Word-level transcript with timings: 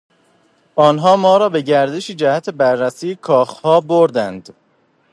آنها 0.75 1.15
ما 1.15 1.37
را 1.37 1.49
به 1.49 1.61
گردشی 1.61 2.15
جهت 2.15 2.49
بررسی 2.49 3.15
کاخها 3.15 3.81
بردند. 3.81 4.49